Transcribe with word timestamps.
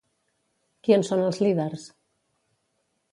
Qui 0.87 0.95
en 0.95 1.05
són 1.09 1.21
els 1.25 1.39
líders? 1.47 1.83